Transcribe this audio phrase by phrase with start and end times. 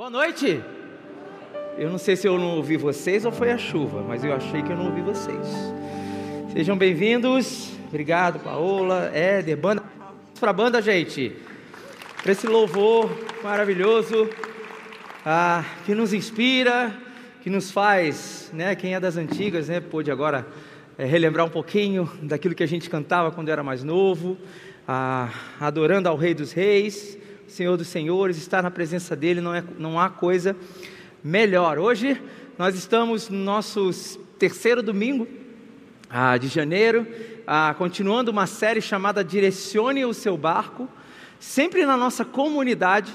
[0.00, 0.62] Boa noite.
[1.76, 4.62] Eu não sei se eu não ouvi vocês ou foi a chuva, mas eu achei
[4.62, 5.46] que eu não ouvi vocês.
[6.54, 7.72] Sejam bem-vindos.
[7.86, 9.82] Obrigado, Paola, Éder, banda.
[10.40, 11.36] Para a banda, gente.
[12.22, 13.10] Para esse louvor
[13.44, 14.30] maravilhoso
[15.22, 16.96] ah, que nos inspira,
[17.42, 18.74] que nos faz, né?
[18.74, 19.80] Quem é das antigas, né?
[19.80, 20.46] Pôde agora
[20.96, 24.38] é, relembrar um pouquinho daquilo que a gente cantava quando era mais novo,
[24.88, 25.28] ah,
[25.60, 27.19] adorando ao Rei dos Reis.
[27.50, 30.54] Senhor dos Senhores, estar na presença dEle não, é, não há coisa
[31.22, 31.80] melhor.
[31.80, 32.22] Hoje
[32.56, 33.90] nós estamos no nosso
[34.38, 35.26] terceiro domingo
[36.08, 37.04] ah, de janeiro,
[37.44, 40.88] ah, continuando uma série chamada Direcione o Seu Barco,
[41.40, 43.10] sempre na nossa comunidade.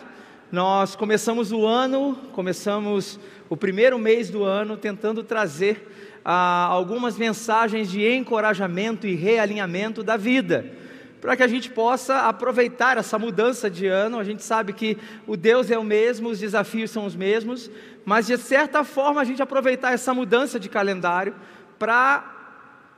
[0.51, 3.17] Nós começamos o ano, começamos
[3.49, 10.17] o primeiro mês do ano tentando trazer ah, algumas mensagens de encorajamento e realinhamento da
[10.17, 10.83] vida
[11.25, 14.19] para que a gente possa aproveitar essa mudança de ano.
[14.19, 17.67] A gente sabe que o Deus é o mesmo, os desafios são os mesmos,
[18.05, 21.33] mas de certa forma a gente aproveitar essa mudança de calendário
[21.79, 22.34] para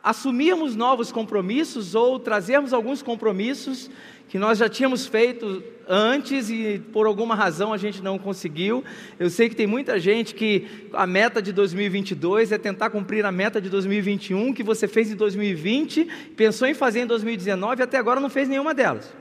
[0.08, 3.90] assumirmos novos compromissos ou trazermos alguns compromissos
[4.30, 8.86] que nós já tínhamos feito antes e por alguma razão a gente não conseguiu.
[9.20, 13.34] Eu sei que tem muita gente que a meta de 2022 é tentar cumprir a
[13.34, 16.06] meta de 2021 que você fez em 2020,
[16.38, 19.14] pensou em fazer em 2019 e até agora não fez nenhuma delas.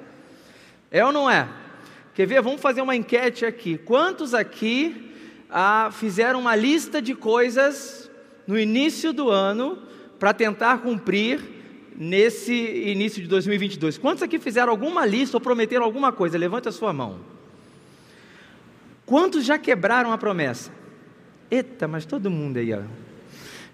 [0.88, 1.48] É ou não é?
[2.14, 2.40] Quer ver?
[2.42, 3.76] Vamos fazer uma enquete aqui.
[3.76, 5.10] Quantos aqui
[5.50, 8.08] ah, fizeram uma lista de coisas
[8.46, 9.82] no início do ano
[10.18, 11.40] para tentar cumprir
[11.96, 13.98] nesse início de 2022?
[13.98, 16.36] Quantos aqui fizeram alguma lista ou prometeram alguma coisa?
[16.38, 17.20] Levante a sua mão.
[19.04, 20.70] Quantos já quebraram a promessa?
[21.50, 22.80] Eita, mas todo mundo aí, ó.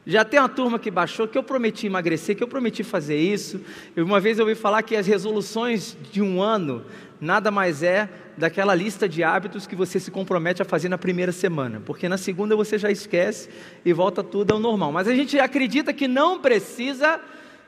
[0.05, 3.61] Já tem uma turma que baixou que eu prometi emagrecer, que eu prometi fazer isso.
[3.97, 6.85] Uma vez eu ouvi falar que as resoluções de um ano
[7.23, 11.31] nada mais é daquela lista de hábitos que você se compromete a fazer na primeira
[11.31, 13.49] semana, porque na segunda você já esquece
[13.85, 14.91] e volta tudo ao normal.
[14.91, 17.21] Mas a gente acredita que não precisa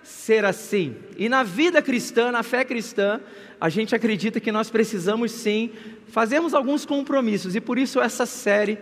[0.03, 0.97] ser assim.
[1.17, 3.21] E na vida cristã, na fé cristã,
[3.61, 5.71] a gente acredita que nós precisamos sim
[6.09, 8.81] fazermos alguns compromissos, e por isso essa série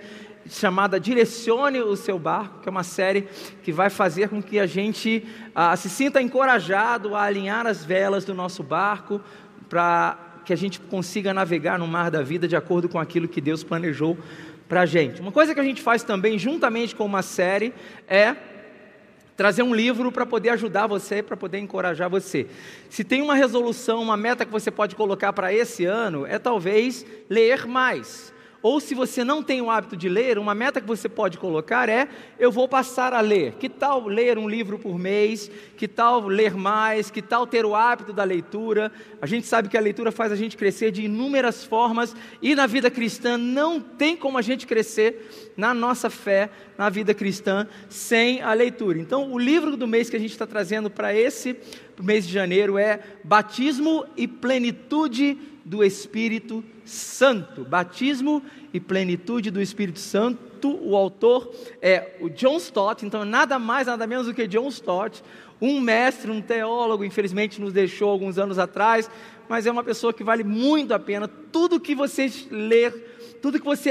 [0.49, 3.28] chamada Direcione o Seu Barco, que é uma série
[3.62, 5.25] que vai fazer com que a gente
[5.55, 9.21] ah, se sinta encorajado a alinhar as velas do nosso barco
[9.69, 13.41] para que a gente consiga navegar no mar da vida de acordo com aquilo que
[13.41, 14.19] Deus planejou
[14.69, 15.20] para a gente.
[15.20, 17.72] Uma coisa que a gente faz também, juntamente com uma série,
[18.08, 18.34] é
[19.36, 22.47] trazer um livro para poder ajudar você, para poder encorajar você.
[22.88, 27.04] Se tem uma resolução, uma meta que você pode colocar para esse ano, é talvez
[27.28, 28.32] ler mais.
[28.62, 31.89] Ou se você não tem o hábito de ler, uma meta que você pode colocar
[31.89, 32.09] é:
[32.39, 33.55] eu vou passar a ler.
[33.55, 35.50] Que tal ler um livro por mês?
[35.77, 37.11] Que tal ler mais?
[37.11, 38.93] Que tal ter o hábito da leitura?
[39.21, 42.69] A gente sabe que a leitura faz a gente crescer de inúmeras formas e na
[42.69, 46.49] vida cristã não tem como a gente crescer na nossa fé,
[46.79, 48.99] na vida cristã, sem a leitura.
[48.99, 51.56] Então, o livro do mês que a gente está trazendo para esse
[52.00, 57.65] mês de janeiro é Batismo e Plenitude do Espírito Santo.
[57.65, 60.78] Batismo e plenitude do Espírito Santo.
[60.81, 65.22] O autor é o John Stott, então nada mais, nada menos do que John Stott,
[65.60, 69.10] um mestre, um teólogo, infelizmente nos deixou alguns anos atrás,
[69.48, 71.28] mas é uma pessoa que vale muito a pena.
[71.28, 73.91] Tudo que você ler, tudo que você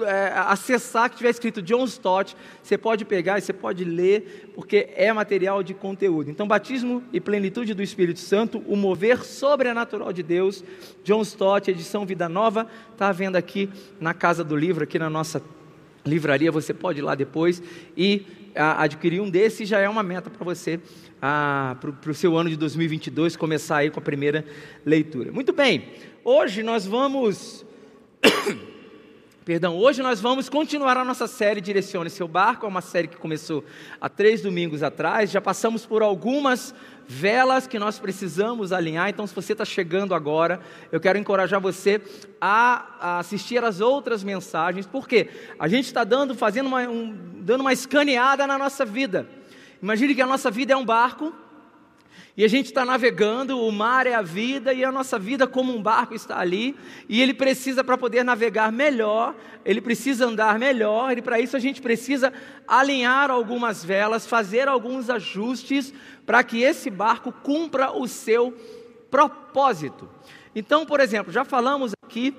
[0.00, 4.88] é, acessar que tiver escrito John Stott, você pode pegar e você pode ler, porque
[4.94, 6.30] é material de conteúdo.
[6.30, 10.64] Então, batismo e plenitude do Espírito Santo, o mover sobrenatural de Deus,
[11.04, 13.68] John Stott, edição Vida Nova, está vendo aqui
[14.00, 15.42] na Casa do Livro, aqui na nossa
[16.04, 17.62] livraria, você pode ir lá depois
[17.96, 20.80] e a, adquirir um desses, já é uma meta para você,
[21.20, 24.44] para o seu ano de 2022, começar aí com a primeira
[24.84, 25.30] leitura.
[25.30, 25.88] Muito bem,
[26.24, 27.64] hoje nós vamos...
[29.44, 33.16] Perdão, hoje nós vamos continuar a nossa série Direcione Seu Barco, é uma série que
[33.16, 33.64] começou
[34.00, 35.32] há três domingos atrás.
[35.32, 36.72] Já passamos por algumas
[37.08, 40.60] velas que nós precisamos alinhar, então se você está chegando agora,
[40.92, 42.00] eu quero encorajar você
[42.40, 45.28] a, a assistir as outras mensagens, porque
[45.58, 49.26] a gente está dando, fazendo uma, um, dando uma escaneada na nossa vida.
[49.82, 51.34] Imagine que a nossa vida é um barco
[52.36, 55.74] e a gente está navegando, o mar é a vida e a nossa vida, como
[55.74, 56.74] um barco, está ali.
[57.08, 61.60] E ele precisa, para poder navegar melhor, ele precisa andar melhor, e para isso a
[61.60, 62.32] gente precisa
[62.66, 65.92] alinhar algumas velas, fazer alguns ajustes
[66.24, 68.56] para que esse barco cumpra o seu
[69.10, 70.08] propósito.
[70.54, 72.34] Então, por exemplo, já falamos aqui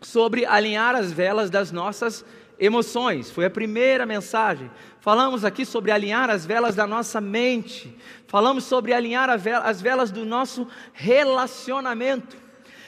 [0.00, 2.24] sobre alinhar as velas das nossas
[2.58, 4.70] emoções, foi a primeira mensagem.
[5.00, 10.24] Falamos aqui sobre alinhar as velas da nossa mente, falamos sobre alinhar as velas do
[10.24, 12.36] nosso relacionamento.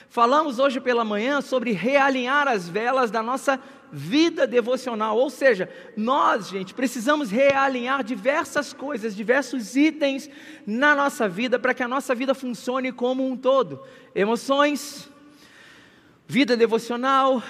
[0.08, 3.60] Falamos hoje pela manhã sobre realinhar as velas da nossa
[3.92, 10.28] vida devocional, ou seja, nós, gente, precisamos realinhar diversas coisas, diversos itens
[10.66, 13.82] na nossa vida para que a nossa vida funcione como um todo:
[14.14, 15.08] emoções,
[16.26, 17.42] vida devocional,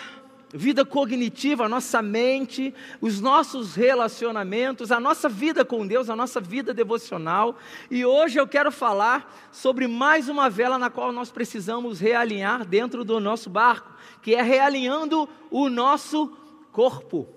[0.52, 6.40] vida cognitiva, a nossa mente, os nossos relacionamentos, a nossa vida com Deus, a nossa
[6.40, 7.58] vida devocional.
[7.90, 13.04] E hoje eu quero falar sobre mais uma vela na qual nós precisamos realinhar dentro
[13.04, 13.92] do nosso barco,
[14.22, 16.28] que é realinhando o nosso
[16.72, 17.28] corpo.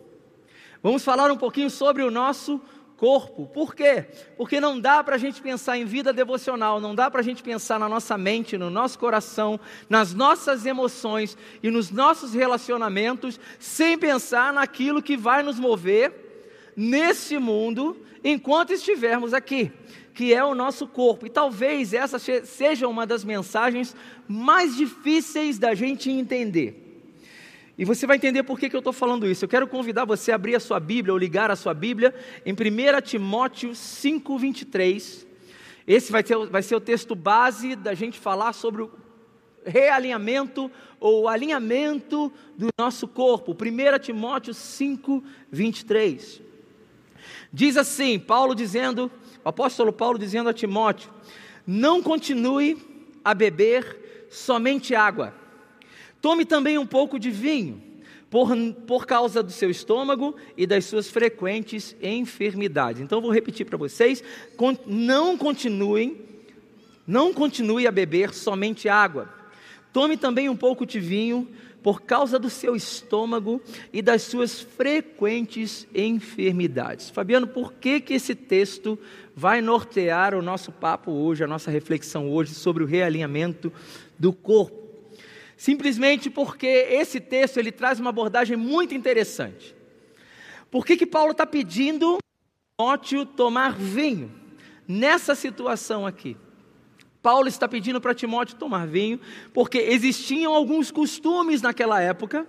[0.81, 2.80] Vamos falar um pouquinho sobre o nosso corpo.
[3.01, 4.05] Por quê?
[4.37, 7.41] Porque não dá para a gente pensar em vida devocional, não dá para a gente
[7.41, 9.59] pensar na nossa mente, no nosso coração,
[9.89, 16.13] nas nossas emoções e nos nossos relacionamentos, sem pensar naquilo que vai nos mover
[16.77, 19.71] nesse mundo enquanto estivermos aqui,
[20.13, 21.25] que é o nosso corpo.
[21.25, 23.95] E talvez essa seja uma das mensagens
[24.27, 26.80] mais difíceis da gente entender.
[27.77, 29.45] E você vai entender por que, que eu estou falando isso.
[29.45, 32.13] Eu quero convidar você a abrir a sua Bíblia ou ligar a sua Bíblia
[32.45, 35.27] em 1 Timóteo 5, 23.
[35.87, 38.91] Esse vai ser, vai ser o texto base da gente falar sobre o
[39.65, 40.69] realinhamento
[40.99, 43.53] ou alinhamento do nosso corpo.
[43.53, 46.41] 1 Timóteo 5, 23.
[47.53, 49.09] Diz assim, Paulo dizendo,
[49.43, 51.09] o apóstolo Paulo dizendo a Timóteo:
[51.65, 52.77] Não continue
[53.23, 55.40] a beber somente água
[56.21, 57.81] Tome também um pouco de vinho,
[58.29, 58.55] por,
[58.87, 63.01] por causa do seu estômago e das suas frequentes enfermidades.
[63.01, 64.23] Então, vou repetir para vocês:
[64.85, 66.17] não continuem,
[67.05, 69.27] não continue a beber somente água.
[69.91, 71.47] Tome também um pouco de vinho,
[71.83, 77.09] por causa do seu estômago e das suas frequentes enfermidades.
[77.09, 78.97] Fabiano, por que, que esse texto
[79.35, 83.73] vai nortear o nosso papo hoje, a nossa reflexão hoje sobre o realinhamento
[84.17, 84.80] do corpo?
[85.61, 89.75] Simplesmente porque esse texto ele traz uma abordagem muito interessante.
[90.71, 92.17] Por que, que Paulo está pedindo
[92.75, 94.31] Timóteo tomar vinho
[94.87, 96.35] nessa situação aqui?
[97.21, 99.19] Paulo está pedindo para Timóteo tomar vinho,
[99.53, 102.47] porque existiam alguns costumes naquela época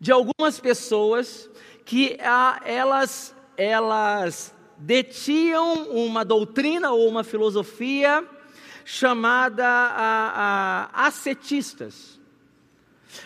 [0.00, 1.48] de algumas pessoas
[1.84, 8.28] que ah, elas, elas detinham uma doutrina ou uma filosofia
[8.90, 12.18] chamada a, a ascetistas.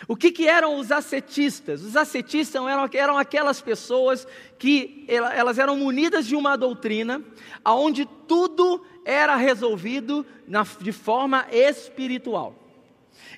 [0.09, 1.83] O que, que, eram os ascetistas?
[1.83, 4.27] Os ascetistas eram, eram aquelas pessoas
[4.59, 7.21] que elas eram munidas de uma doutrina,
[7.63, 12.59] onde tudo era resolvido na, de forma espiritual.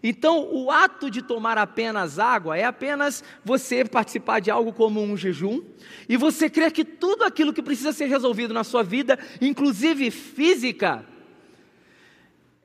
[0.01, 5.15] Então, o ato de tomar apenas água é apenas você participar de algo como um
[5.15, 5.61] jejum,
[6.09, 11.05] e você crer que tudo aquilo que precisa ser resolvido na sua vida, inclusive física,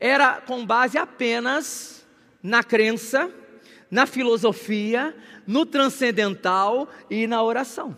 [0.01, 2.07] era com base apenas
[2.43, 3.31] na crença,
[3.91, 5.15] na filosofia,
[5.47, 7.97] no transcendental e na oração.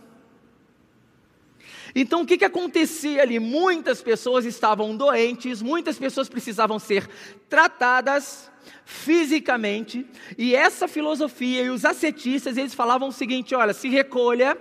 [1.94, 3.38] Então o que, que acontecia ali?
[3.38, 7.08] Muitas pessoas estavam doentes, muitas pessoas precisavam ser
[7.48, 8.50] tratadas
[8.84, 10.06] fisicamente,
[10.36, 14.56] e essa filosofia e os ascetistas, eles falavam o seguinte: olha, se recolha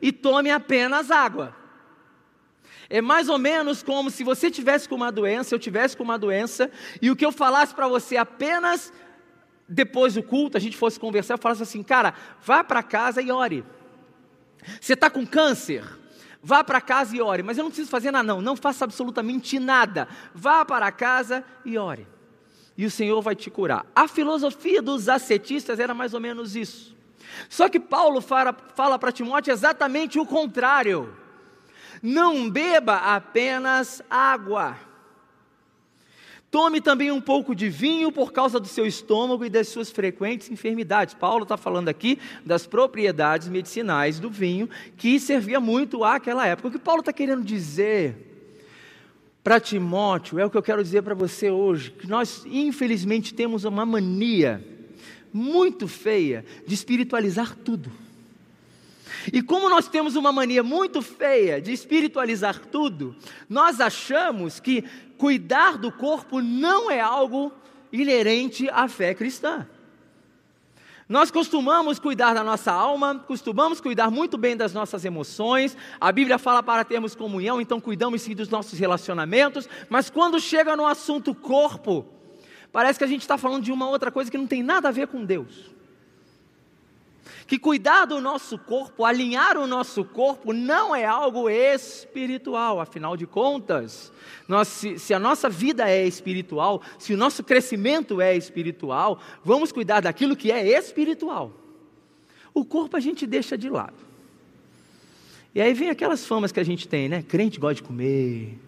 [0.00, 1.54] e tome apenas água.
[2.88, 6.18] É mais ou menos como se você tivesse com uma doença, eu tivesse com uma
[6.18, 6.70] doença,
[7.02, 8.92] e o que eu falasse para você apenas
[9.68, 13.30] depois do culto, a gente fosse conversar, eu falasse assim, cara, vá para casa e
[13.30, 13.64] ore.
[14.80, 15.84] Você está com câncer?
[16.42, 17.42] Vá para casa e ore.
[17.42, 18.40] Mas eu não preciso fazer nada, não.
[18.40, 20.06] Não faça absolutamente nada.
[20.34, 22.06] Vá para casa e ore.
[22.76, 23.86] E o Senhor vai te curar.
[23.94, 26.94] A filosofia dos ascetistas era mais ou menos isso.
[27.48, 31.12] Só que Paulo fala, fala para Timóteo exatamente o contrário.
[32.06, 34.76] Não beba apenas água.
[36.52, 40.48] Tome também um pouco de vinho por causa do seu estômago e das suas frequentes
[40.48, 41.14] enfermidades.
[41.14, 46.68] Paulo está falando aqui das propriedades medicinais do vinho que servia muito àquela época.
[46.68, 48.14] O que Paulo está querendo dizer
[49.42, 53.64] para Timóteo é o que eu quero dizer para você hoje: que nós, infelizmente, temos
[53.64, 54.64] uma mania
[55.32, 58.05] muito feia de espiritualizar tudo.
[59.32, 63.16] E como nós temos uma mania muito feia de espiritualizar tudo,
[63.48, 64.84] nós achamos que
[65.16, 67.52] cuidar do corpo não é algo
[67.92, 69.66] inerente à fé cristã.
[71.08, 75.76] Nós costumamos cuidar da nossa alma, costumamos cuidar muito bem das nossas emoções.
[76.00, 79.68] A Bíblia fala para termos comunhão, então cuidamos sim dos nossos relacionamentos.
[79.88, 82.04] Mas quando chega no assunto corpo,
[82.72, 84.92] parece que a gente está falando de uma outra coisa que não tem nada a
[84.92, 85.75] ver com Deus
[87.46, 93.26] que cuidar do nosso corpo, alinhar o nosso corpo, não é algo espiritual, afinal de
[93.26, 94.12] contas,
[94.48, 99.72] nós, se, se, a nossa vida é espiritual, se o nosso crescimento é espiritual, vamos
[99.72, 101.52] cuidar daquilo que é espiritual.
[102.54, 104.06] O corpo a gente deixa de lado.
[105.54, 107.22] E aí vem aquelas famas que a gente tem, né?
[107.22, 108.58] Crente gosta de comer,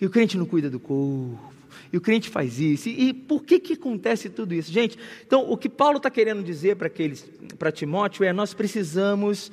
[0.00, 1.52] e o crente não cuida do corpo,
[1.92, 2.88] e o crente faz isso.
[2.88, 4.72] E, e por que, que acontece tudo isso?
[4.72, 7.28] Gente, então o que Paulo está querendo dizer para aqueles,
[7.58, 9.50] para Timóteo é nós precisamos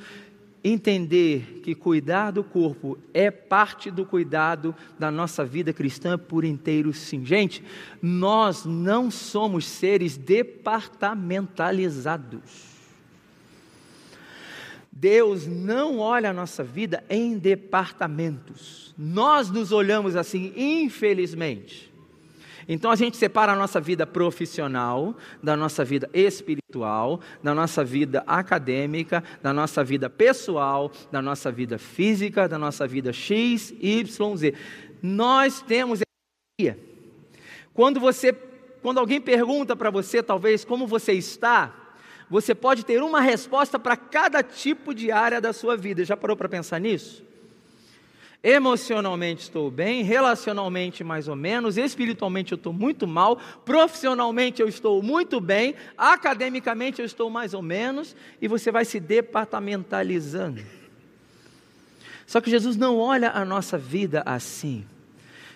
[0.63, 6.91] entender que cuidar do corpo é parte do cuidado da nossa vida cristã por inteiro,
[6.91, 7.23] sim.
[7.23, 7.63] Gente,
[8.01, 12.73] nós não somos seres departamentalizados.
[14.91, 18.95] Deus não olha a nossa vida em departamentos.
[18.97, 21.93] Nós nos olhamos assim, infelizmente.
[22.67, 28.23] Então a gente separa a nossa vida profissional da nossa vida espiritual, da nossa vida
[28.25, 34.53] acadêmica, da nossa vida pessoal, da nossa vida física, da nossa vida X, Y, Z.
[35.01, 36.01] Nós temos
[37.73, 38.31] quando você,
[38.81, 41.75] quando alguém pergunta para você, talvez, como você está,
[42.29, 46.05] você pode ter uma resposta para cada tipo de área da sua vida.
[46.05, 47.23] Já parou para pensar nisso?
[48.47, 55.01] Emocionalmente estou bem, relacionalmente mais ou menos, espiritualmente eu estou muito mal, profissionalmente eu estou
[55.01, 60.61] muito bem, academicamente eu estou mais ou menos, e você vai se departamentalizando.
[62.27, 64.85] Só que Jesus não olha a nossa vida assim.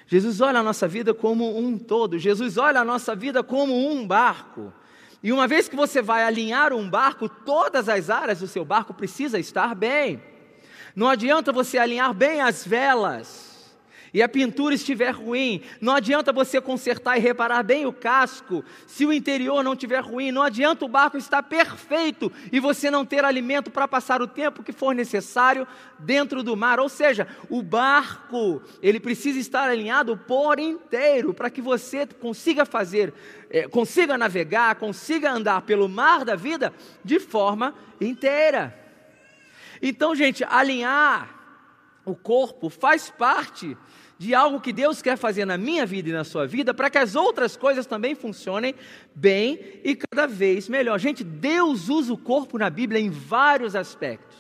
[0.07, 4.07] Jesus olha a nossa vida como um todo, Jesus olha a nossa vida como um
[4.07, 4.73] barco.
[5.21, 8.95] E uma vez que você vai alinhar um barco, todas as áreas do seu barco
[8.95, 10.19] precisam estar bem.
[10.95, 13.49] Não adianta você alinhar bem as velas
[14.13, 19.05] e a pintura estiver ruim, não adianta você consertar e reparar bem o casco, se
[19.05, 23.23] o interior não estiver ruim, não adianta o barco estar perfeito e você não ter
[23.23, 25.67] alimento para passar o tempo que for necessário
[25.99, 26.79] dentro do mar.
[26.79, 33.13] Ou seja, o barco, ele precisa estar alinhado por inteiro para que você consiga fazer,
[33.49, 38.88] é, consiga navegar, consiga andar pelo mar da vida de forma inteira.
[39.81, 41.35] Então, gente, alinhar
[42.05, 43.77] o corpo faz parte
[44.17, 46.97] de algo que Deus quer fazer na minha vida e na sua vida, para que
[46.97, 48.75] as outras coisas também funcionem
[49.15, 50.99] bem e cada vez melhor.
[50.99, 54.37] Gente, Deus usa o corpo na Bíblia em vários aspectos.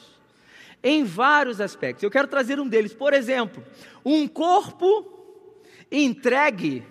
[0.83, 2.03] Em vários aspectos.
[2.03, 2.93] Eu quero trazer um deles.
[2.93, 3.63] Por exemplo,
[4.03, 6.83] um corpo entregue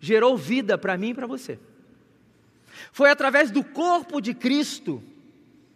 [0.00, 1.58] gerou vida para mim e para você.
[2.92, 5.02] Foi através do corpo de Cristo,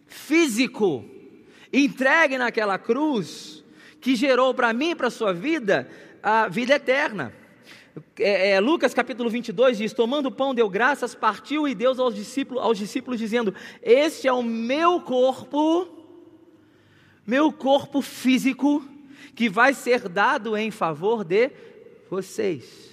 [0.07, 1.05] físico,
[1.71, 3.63] entregue naquela cruz,
[3.99, 5.87] que gerou para mim e para a sua vida
[6.21, 7.33] a vida eterna.
[8.19, 12.15] É, é, Lucas capítulo 22 diz: Tomando o pão, deu graças, partiu e deu aos
[12.15, 15.87] discípulos, aos discípulos dizendo: Este é o meu corpo,
[17.25, 18.83] meu corpo físico,
[19.35, 21.51] que vai ser dado em favor de
[22.09, 22.91] vocês.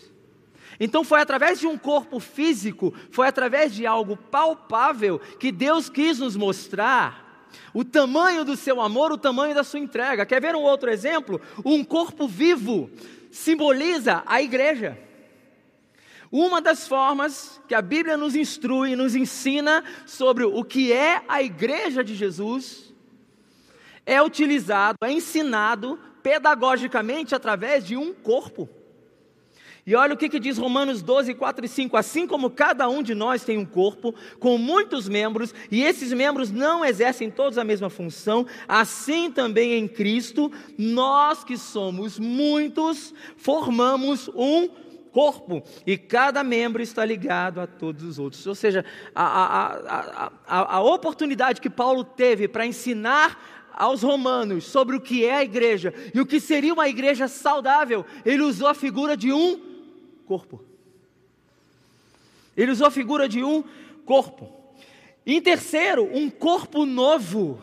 [0.81, 6.19] Então foi através de um corpo físico, foi através de algo palpável que Deus quis
[6.19, 7.28] nos mostrar
[7.73, 10.27] o tamanho do seu amor, o tamanho da sua entrega.
[10.27, 11.41] Quer ver um outro exemplo?
[11.65, 12.91] Um corpo vivo
[13.31, 14.99] simboliza a igreja.
[16.31, 21.43] Uma das formas que a Bíblia nos instrui, nos ensina sobre o que é a
[21.43, 22.93] igreja de Jesus,
[24.05, 28.69] é utilizado, é ensinado pedagogicamente através de um corpo.
[29.89, 31.97] E olha o que, que, diz Romanos 12, 4 e 5.
[31.97, 36.51] Assim como cada um de nós tem um corpo com muitos membros, e esses membros
[36.51, 44.29] não exercem todos a mesma função, assim também em Cristo, nós que somos muitos, formamos
[44.35, 44.69] um
[45.11, 48.47] corpo, e cada membro está ligado a todos os outros.
[48.47, 54.97] Ou seja, a, a, a, a oportunidade que Paulo teve para ensinar aos romanos sobre
[54.97, 58.75] o que é a igreja e o que seria uma igreja saudável, ele usou a
[58.75, 59.68] figura de um
[60.29, 60.63] corpo.
[62.55, 63.65] Ele usou a figura de um
[64.05, 64.53] corpo.
[65.27, 67.61] Em terceiro, um corpo novo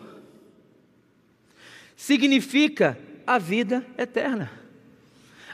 [1.95, 4.51] significa a vida eterna.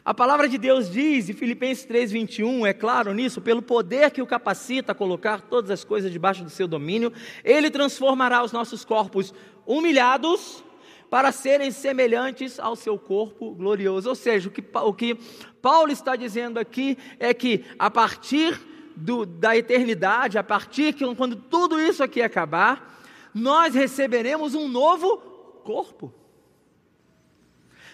[0.03, 4.25] A palavra de Deus diz, em Filipenses 3,21, é claro nisso, pelo poder que o
[4.25, 7.13] capacita a colocar todas as coisas debaixo do seu domínio,
[7.43, 9.33] ele transformará os nossos corpos
[9.65, 10.63] humilhados
[11.11, 14.07] para serem semelhantes ao seu corpo glorioso.
[14.07, 15.15] Ou seja, o que, o que
[15.61, 18.57] Paulo está dizendo aqui é que a partir
[18.95, 22.97] do, da eternidade, a partir que quando tudo isso aqui acabar,
[23.35, 25.17] nós receberemos um novo
[25.65, 26.13] corpo.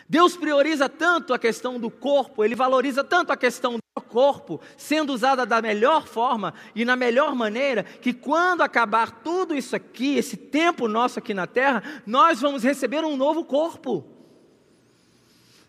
[0.07, 5.45] Deus prioriza tanto a questão do corpo, Ele valoriza tanto a questão corpo sendo usada
[5.45, 10.87] da melhor forma e na melhor maneira, que quando acabar tudo isso aqui, esse tempo
[10.87, 14.05] nosso aqui na terra, nós vamos receber um novo corpo.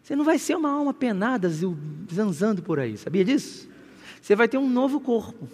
[0.02, 1.50] Você não vai ser uma alma penada,
[2.12, 3.68] zanzando por aí, sabia disso?
[4.22, 5.48] Você vai ter um novo corpo.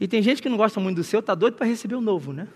[0.00, 2.02] E tem gente que não gosta muito do seu, está doido para receber o um
[2.02, 2.48] novo, né?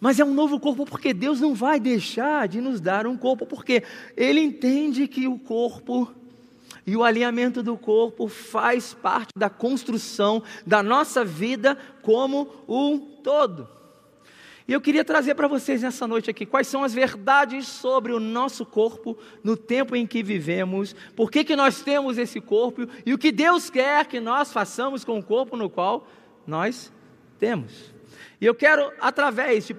[0.00, 3.46] Mas é um novo corpo porque Deus não vai deixar de nos dar um corpo,
[3.46, 3.82] porque
[4.16, 6.12] Ele entende que o corpo
[6.86, 13.68] e o alinhamento do corpo faz parte da construção da nossa vida como um todo.
[14.68, 18.18] E eu queria trazer para vocês nessa noite aqui quais são as verdades sobre o
[18.18, 23.14] nosso corpo no tempo em que vivemos, por que, que nós temos esse corpo e
[23.14, 26.08] o que Deus quer que nós façamos com o corpo no qual
[26.46, 26.92] nós
[27.38, 27.95] temos.
[28.38, 29.76] E eu quero, através de 1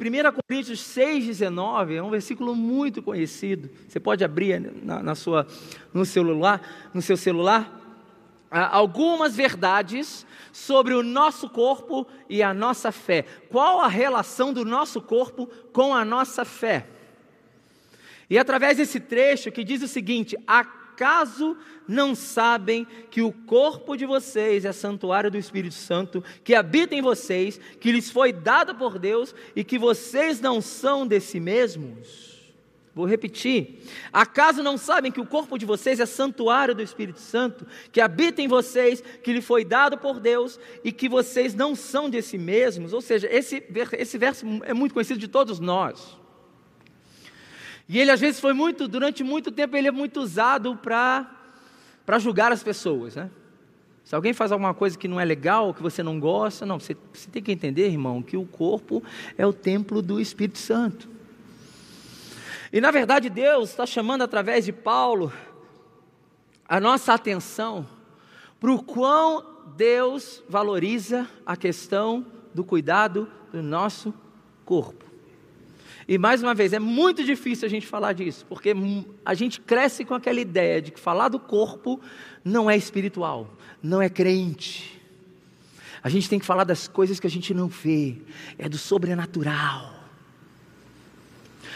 [0.47, 3.69] Coríntios 6,19, é um versículo muito conhecido.
[3.87, 5.45] Você pode abrir na, na sua,
[5.93, 7.71] no celular, no seu celular,
[8.49, 13.25] algumas verdades sobre o nosso corpo e a nossa fé.
[13.49, 16.87] Qual a relação do nosso corpo com a nossa fé?
[18.29, 20.65] E através desse trecho que diz o seguinte: a
[20.97, 21.55] acaso
[21.87, 27.03] não sabem que o corpo de vocês é santuário do Espírito Santo, que habita em
[27.03, 32.35] vocês, que lhes foi dado por Deus e que vocês não são de si mesmos?
[32.95, 33.83] Vou repetir.
[34.11, 38.41] Acaso não sabem que o corpo de vocês é santuário do Espírito Santo, que habita
[38.41, 42.39] em vocês, que lhe foi dado por Deus e que vocês não são de si
[42.39, 42.91] mesmos?
[42.91, 43.63] Ou seja, esse,
[43.93, 46.17] esse verso é muito conhecido de todos nós.
[47.89, 52.51] E ele às vezes foi muito, durante muito tempo, ele é muito usado para julgar
[52.51, 53.29] as pessoas, né?
[54.03, 56.95] Se alguém faz alguma coisa que não é legal, que você não gosta, não, você,
[57.11, 59.03] você tem que entender, irmão, que o corpo
[59.37, 61.09] é o templo do Espírito Santo.
[62.71, 65.31] E na verdade Deus está chamando através de Paulo
[66.67, 67.85] a nossa atenção
[68.59, 74.13] para o quão Deus valoriza a questão do cuidado do nosso
[74.65, 75.06] corpo.
[76.07, 78.73] E mais uma vez, é muito difícil a gente falar disso, porque
[79.25, 81.99] a gente cresce com aquela ideia de que falar do corpo
[82.45, 85.01] não é espiritual, não é crente.
[86.01, 88.21] A gente tem que falar das coisas que a gente não vê,
[88.57, 89.95] é do sobrenatural.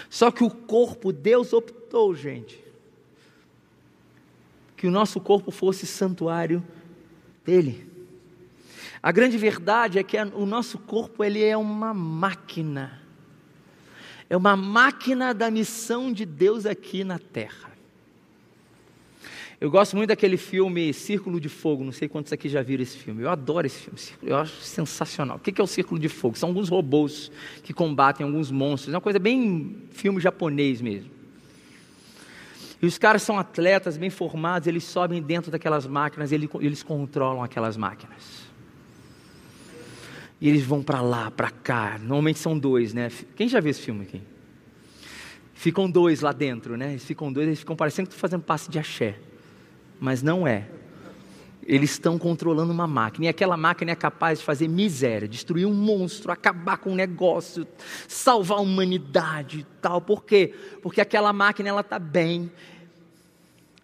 [0.10, 2.64] Só que o corpo, Deus optou, gente,
[4.78, 6.66] que o nosso corpo fosse santuário
[7.44, 7.86] dele.
[9.04, 13.02] A grande verdade é que o nosso corpo ele é uma máquina
[14.32, 17.70] é uma máquina da missão de Deus aqui na terra.
[19.60, 22.98] Eu gosto muito daquele filme Círculo de Fogo, não sei quantos aqui já viram esse
[22.98, 23.24] filme.
[23.24, 25.36] Eu adoro esse filme, eu acho sensacional.
[25.36, 26.38] O que é o Círculo de Fogo?
[26.38, 27.30] São alguns robôs
[27.62, 31.12] que combatem alguns monstros, é uma coisa bem filme japonês mesmo.
[32.82, 37.44] E os caras são atletas bem formados, eles sobem dentro daquelas máquinas, eles, eles controlam
[37.44, 38.50] aquelas máquinas.
[40.42, 42.00] E eles vão para lá, para cá.
[42.00, 43.12] Normalmente são dois, né?
[43.36, 44.22] Quem já viu esse filme aqui?
[45.54, 46.90] Ficam dois lá dentro, né?
[46.90, 49.20] Eles ficam dois, eles ficam parecendo que estão fazendo passe de axé.
[50.00, 50.68] Mas não é.
[51.64, 53.28] Eles estão controlando uma máquina.
[53.28, 57.68] E aquela máquina é capaz de fazer miséria, destruir um monstro, acabar com um negócio,
[58.08, 60.02] salvar a humanidade e tal.
[60.02, 60.56] Por quê?
[60.82, 62.52] Porque aquela máquina ela está bem,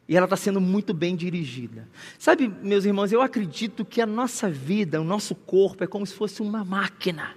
[0.08, 1.88] e ela está sendo muito bem dirigida.
[2.17, 6.13] Sabe, meus irmãos, eu acredito que a nossa vida, o nosso corpo, é como se
[6.13, 7.36] fosse uma máquina.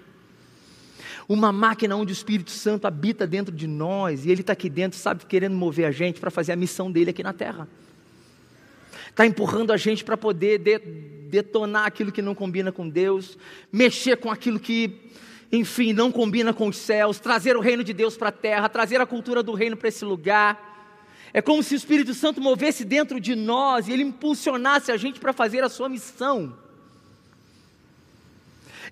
[1.28, 4.98] Uma máquina onde o Espírito Santo habita dentro de nós e ele está aqui dentro,
[4.98, 7.68] sabe, querendo mover a gente para fazer a missão dele aqui na terra.
[9.08, 13.36] Está empurrando a gente para poder de, detonar aquilo que não combina com Deus,
[13.72, 15.10] mexer com aquilo que,
[15.50, 19.00] enfim, não combina com os céus, trazer o reino de Deus para a terra, trazer
[19.00, 20.69] a cultura do reino para esse lugar.
[21.32, 25.20] É como se o Espírito Santo movesse dentro de nós e ele impulsionasse a gente
[25.20, 26.56] para fazer a sua missão.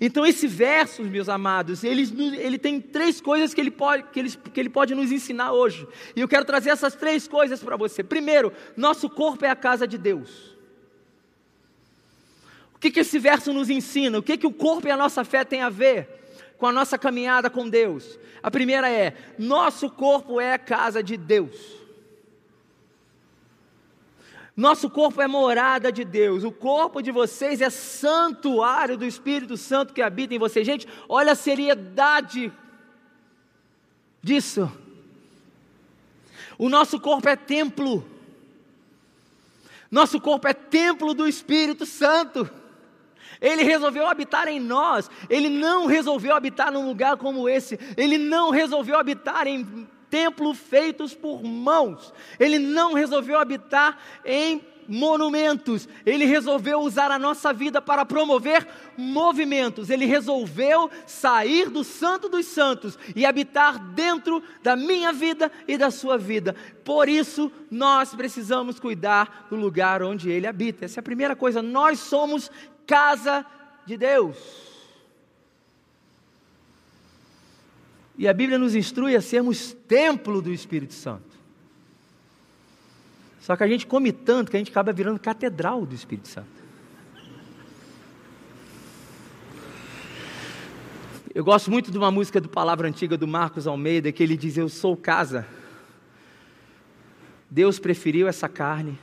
[0.01, 2.03] Então, esse verso, meus amados, ele,
[2.39, 5.89] ele tem três coisas que ele, pode, que, ele, que ele pode nos ensinar hoje.
[6.15, 8.05] E eu quero trazer essas três coisas para você.
[8.05, 10.57] Primeiro, nosso corpo é a casa de Deus.
[12.77, 14.19] O que, que esse verso nos ensina?
[14.19, 16.09] O que, que o corpo e a nossa fé têm a ver
[16.57, 18.17] com a nossa caminhada com Deus?
[18.41, 21.78] A primeira é: nosso corpo é a casa de Deus.
[24.59, 29.95] Nosso corpo é morada de Deus, o corpo de vocês é santuário do Espírito Santo
[29.95, 30.67] que habita em vocês.
[30.67, 32.53] Gente, olha a seriedade
[34.21, 34.69] disso.
[36.59, 38.05] O nosso corpo é templo,
[39.89, 42.51] nosso corpo é templo do Espírito Santo.
[43.41, 48.51] Ele resolveu habitar em nós, ele não resolveu habitar num lugar como esse, ele não
[48.51, 52.13] resolveu habitar em templo feitos por mãos.
[52.39, 55.87] Ele não resolveu habitar em monumentos.
[56.07, 58.67] Ele resolveu usar a nossa vida para promover
[58.97, 59.91] movimentos.
[59.91, 65.91] Ele resolveu sair do Santo dos Santos e habitar dentro da minha vida e da
[65.91, 66.57] sua vida.
[66.85, 70.87] Por isso, nós precisamos cuidar do lugar onde ele habita.
[70.87, 71.61] Essa é a primeira coisa.
[71.61, 72.51] Nós somos
[72.87, 73.45] casa
[73.85, 74.68] de Deus.
[78.19, 81.39] E a Bíblia nos instrui a sermos templo do Espírito Santo.
[83.41, 86.59] Só que a gente come tanto que a gente acaba virando catedral do Espírito Santo.
[91.33, 94.57] Eu gosto muito de uma música do Palavra Antiga do Marcos Almeida, que ele diz:
[94.57, 95.47] Eu sou casa.
[97.49, 98.99] Deus preferiu essa carne,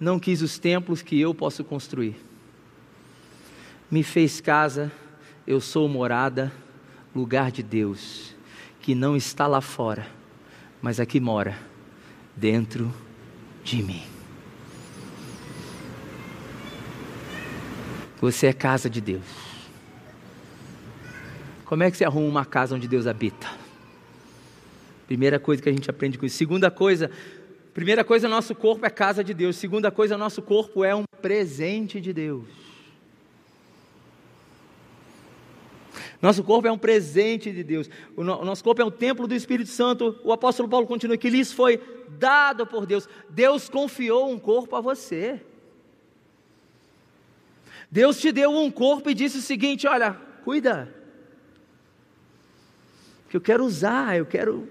[0.00, 2.16] não quis os templos que eu posso construir.
[3.90, 4.90] Me fez casa,
[5.46, 6.50] eu sou morada,
[7.14, 8.34] lugar de Deus,
[8.80, 10.06] que não está lá fora,
[10.80, 11.56] mas aqui mora,
[12.34, 12.92] dentro
[13.62, 14.02] de mim.
[18.20, 19.24] Você é casa de Deus.
[21.64, 23.48] Como é que você arruma uma casa onde Deus habita?
[25.06, 26.36] Primeira coisa que a gente aprende com isso.
[26.36, 27.10] Segunda coisa,
[27.74, 29.56] primeira coisa, nosso corpo é casa de Deus.
[29.56, 32.71] Segunda coisa, nosso corpo é um presente de Deus.
[36.22, 37.90] Nosso corpo é um presente de Deus.
[38.16, 40.20] O, no, o nosso corpo é um templo do Espírito Santo.
[40.22, 43.08] O apóstolo Paulo continua que lhes foi dado por Deus.
[43.28, 45.42] Deus confiou um corpo a você.
[47.90, 50.12] Deus te deu um corpo e disse o seguinte: olha,
[50.44, 50.94] cuida.
[53.28, 54.68] Que eu quero usar, eu quero.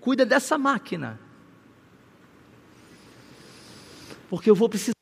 [0.00, 1.18] Cuida dessa máquina.
[4.30, 4.92] Porque eu vou precisar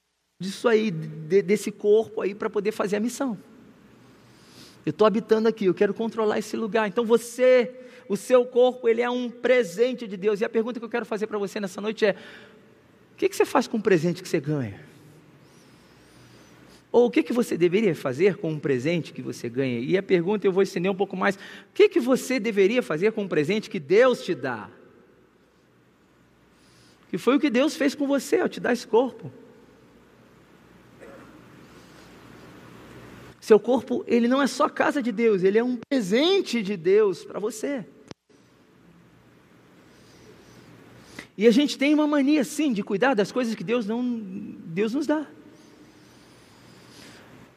[0.41, 3.39] disso aí, de, desse corpo aí, para poder fazer a missão.
[4.85, 6.89] Eu estou habitando aqui, eu quero controlar esse lugar.
[6.89, 7.71] Então você,
[8.09, 10.41] o seu corpo, ele é um presente de Deus.
[10.41, 12.17] E a pergunta que eu quero fazer para você nessa noite é:
[13.13, 14.81] o que, que você faz com o presente que você ganha?
[16.91, 19.79] Ou o que, que você deveria fazer com um presente que você ganha?
[19.81, 21.39] E a pergunta eu vou estender um pouco mais: o
[21.73, 24.69] que, que você deveria fazer com um presente que Deus te dá?
[27.09, 29.31] Que foi o que Deus fez com você ao te dar esse corpo.
[33.43, 37.25] Seu corpo, ele não é só casa de Deus, ele é um presente de Deus
[37.25, 37.85] para você.
[41.37, 44.95] E a gente tem uma mania, sim, de cuidar das coisas que Deus, não, Deus
[44.95, 45.27] nos dá.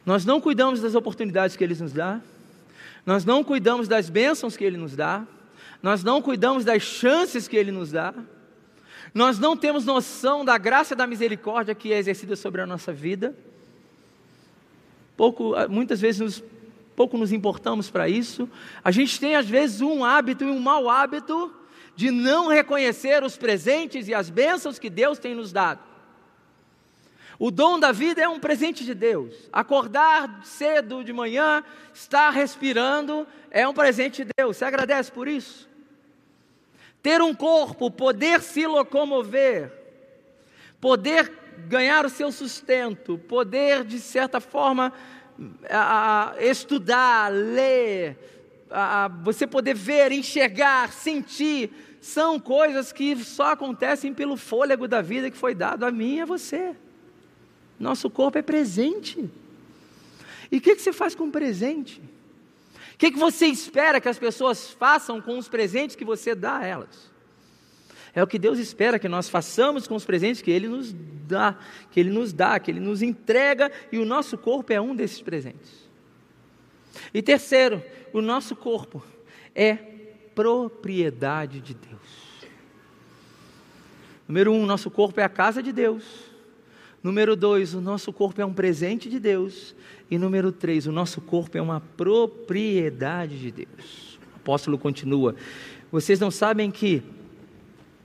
[0.04, 2.20] Nós não cuidamos das oportunidades que Ele nos dá,
[3.06, 5.24] nós não cuidamos das bênçãos que Ele nos dá,
[5.80, 8.12] nós não cuidamos das chances que Ele nos dá,
[9.14, 12.92] nós não temos noção da graça e da misericórdia que é exercida sobre a nossa
[12.92, 13.36] vida
[15.16, 16.44] pouco, ah, muitas vezes nos,
[16.94, 18.48] pouco nos importamos para isso.
[18.84, 21.52] A gente tem às vezes um hábito e um mau hábito
[21.94, 25.80] de não reconhecer os presentes e as bênçãos que Deus tem nos dado.
[27.38, 29.34] O dom da vida é um presente de Deus.
[29.52, 34.56] Acordar cedo de manhã, estar respirando, é um presente de Deus.
[34.56, 35.68] Você agradece por isso?
[37.02, 39.70] Ter um corpo, poder se locomover,
[40.80, 41.30] poder
[41.68, 44.92] ganhar o seu sustento, poder, de certa forma,
[45.68, 48.16] a, a, estudar, ler,
[48.70, 55.30] a, você poder ver, enxergar, sentir, são coisas que só acontecem pelo fôlego da vida
[55.30, 56.74] que foi dado a mim e a você.
[57.78, 59.28] Nosso corpo é presente.
[60.50, 62.00] E o que, que você faz com o presente?
[62.94, 66.58] O que, que você espera que as pessoas façam com os presentes que você dá
[66.58, 67.15] a elas?
[68.16, 70.90] É o que Deus espera que nós façamos com os presentes que Ele nos
[71.28, 71.58] dá,
[71.90, 75.20] que Ele nos dá, que Ele nos entrega, e o nosso corpo é um desses
[75.20, 75.86] presentes.
[77.12, 79.04] E terceiro, o nosso corpo
[79.54, 79.74] é
[80.34, 82.46] propriedade de Deus.
[84.26, 86.02] Número um, nosso corpo é a casa de Deus.
[87.02, 89.76] Número dois, o nosso corpo é um presente de Deus.
[90.10, 94.18] E número três, o nosso corpo é uma propriedade de Deus.
[94.32, 95.36] O apóstolo continua:
[95.92, 97.02] Vocês não sabem que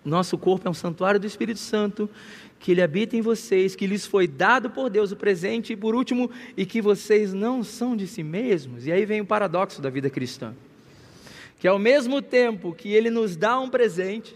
[0.04, 2.10] nosso corpo é um santuário do Espírito Santo,
[2.60, 5.96] que ele habita em vocês, que lhes foi dado por Deus o presente, e por
[5.96, 8.86] último, e que vocês não são de si mesmos.
[8.86, 10.54] E aí vem o paradoxo da vida cristã.
[11.60, 14.36] Que ao mesmo tempo que ele nos dá um presente,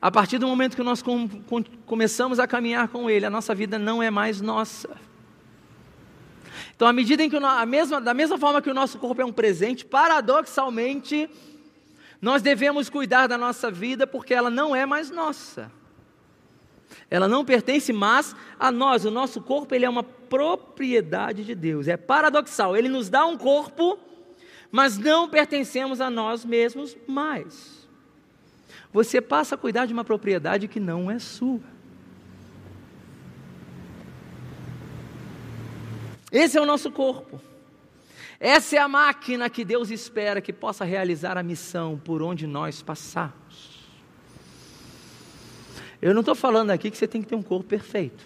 [0.00, 3.54] a partir do momento que nós com, com, começamos a caminhar com ele, a nossa
[3.54, 4.96] vida não é mais nossa.
[6.76, 9.24] Então, à medida em que, a mesma, da mesma forma que o nosso corpo é
[9.24, 11.30] um presente, paradoxalmente,
[12.24, 15.70] nós devemos cuidar da nossa vida porque ela não é mais nossa.
[17.10, 19.04] Ela não pertence mais a nós.
[19.04, 21.86] O nosso corpo ele é uma propriedade de Deus.
[21.86, 22.74] É paradoxal.
[22.74, 23.98] Ele nos dá um corpo,
[24.72, 27.86] mas não pertencemos a nós mesmos mais.
[28.90, 31.60] você passa a cuidar de uma propriedade que não é sua.
[36.32, 37.38] Esse é o nosso corpo.
[38.44, 42.82] Essa é a máquina que Deus espera que possa realizar a missão por onde nós
[42.82, 43.88] passarmos.
[46.02, 48.22] Eu não estou falando aqui que você tem que ter um corpo perfeito.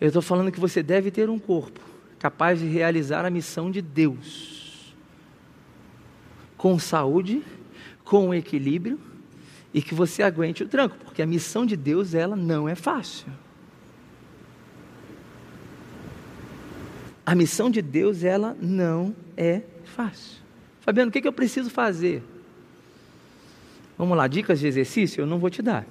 [0.00, 1.78] Eu estou falando que você deve ter um corpo
[2.18, 4.92] capaz de realizar a missão de Deus
[6.56, 7.40] com saúde,
[8.02, 8.98] com equilíbrio
[9.72, 13.28] e que você aguente o tranco, porque a missão de Deus ela não é fácil.
[17.26, 20.42] A missão de Deus, ela não é fácil.
[20.80, 22.22] Fabiano, o que, que eu preciso fazer?
[23.96, 25.86] Vamos lá, dicas de exercício eu não vou te dar.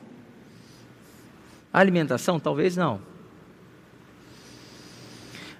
[1.72, 3.02] alimentação, talvez não.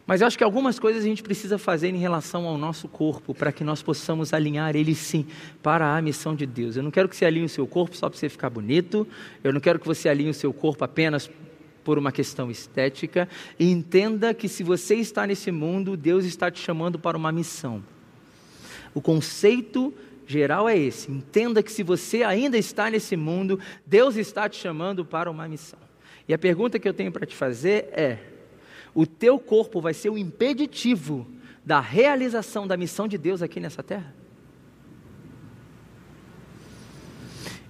[0.06, 3.34] Mas eu acho que algumas coisas a gente precisa fazer em relação ao nosso corpo,
[3.34, 5.26] para que nós possamos alinhar ele sim
[5.64, 6.76] para a missão de Deus.
[6.76, 9.08] Eu não quero que você alinhe o seu corpo só para você ficar bonito,
[9.44, 11.30] eu não quero que você alinhe o seu corpo apenas
[11.84, 13.28] por uma questão estética,
[13.60, 17.84] e entenda que se você está nesse mundo, Deus está te chamando para uma missão.
[18.94, 19.94] O conceito
[20.26, 25.04] geral é esse: entenda que se você ainda está nesse mundo, Deus está te chamando
[25.04, 25.80] para uma missão.
[26.28, 28.20] E a pergunta que eu tenho para te fazer é:
[28.94, 31.28] o teu corpo vai ser o impeditivo
[31.66, 34.14] da realização da missão de Deus aqui nessa terra?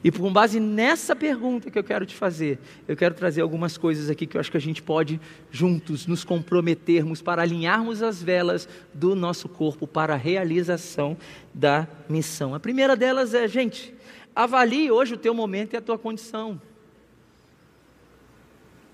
[0.04, 4.10] E com base nessa pergunta que eu quero te fazer, eu quero trazer algumas coisas
[4.10, 8.68] aqui que eu acho que a gente pode juntos nos comprometermos para alinharmos as velas
[8.94, 11.16] do nosso corpo para a realização
[11.54, 12.54] da missão.
[12.54, 13.94] A primeira delas é, gente,
[14.36, 16.62] avalie hoje o teu momento e a tua condição.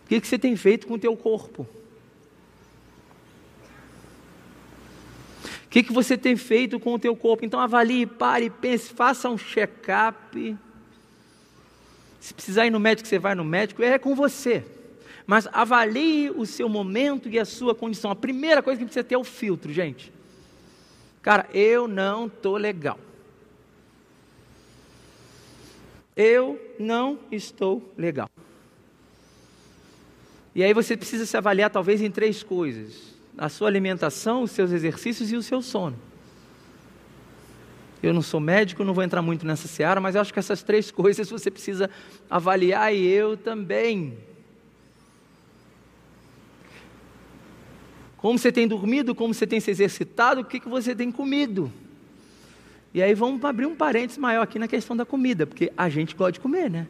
[0.06, 1.67] O que, que você tem feito com o teu corpo?
[5.65, 7.43] O que, que você tem feito com o teu corpo?
[7.43, 10.58] Então avalie, pare, pense, faça um check-up
[12.30, 14.63] se precisar ir no médico, você vai no médico, é com você.
[15.26, 18.12] Mas avalie o seu momento e a sua condição.
[18.12, 20.13] A primeira coisa que precisa ter é o filtro, gente.
[21.24, 23.00] Cara, eu não estou legal.
[26.15, 28.30] Eu não estou legal.
[30.54, 34.72] E aí você precisa se avaliar talvez em três coisas: a sua alimentação, os seus
[34.72, 35.98] exercícios e o seu sono.
[38.02, 40.64] Eu não sou médico, não vou entrar muito nessa seara, mas eu acho que essas
[40.64, 41.90] três coisas você precisa
[42.30, 44.18] avaliar e eu também.
[48.18, 51.72] Como você tem dormido, como você tem se exercitado, o que, que você tem comido.
[52.94, 56.16] E aí vamos abrir um parênteses maior aqui na questão da comida, porque a gente
[56.16, 56.88] gosta de comer, né?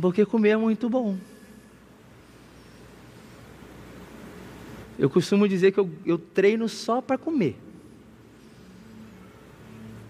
[0.00, 1.18] Porque comer é muito bom.
[4.98, 7.56] Eu costumo dizer que eu, eu treino só para comer.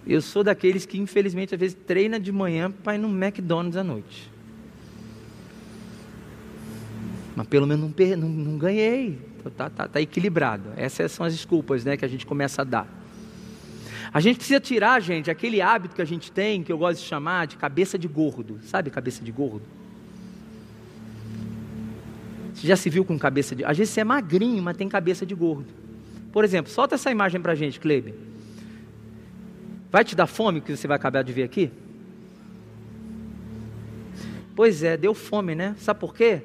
[0.08, 3.84] Eu sou daqueles que, infelizmente, às vezes treina de manhã para ir no McDonald's à
[3.84, 4.30] noite.
[7.36, 9.18] Mas pelo menos não, não, não ganhei.
[9.44, 10.70] Está tá, tá equilibrado.
[10.76, 12.88] Essas são as desculpas né, que a gente começa a dar.
[14.12, 17.06] A gente precisa tirar, gente, aquele hábito que a gente tem, que eu gosto de
[17.06, 18.58] chamar de cabeça de gordo.
[18.62, 19.62] Sabe cabeça de gordo?
[22.54, 23.64] Você já se viu com cabeça de.
[23.64, 25.68] Às vezes você é magrinho, mas tem cabeça de gordo.
[26.32, 28.14] Por exemplo, solta essa imagem para a gente, Kleber.
[29.90, 31.70] Vai te dar fome que você vai acabar de ver aqui?
[34.54, 35.74] Pois é, deu fome, né?
[35.78, 36.42] Sabe por quê?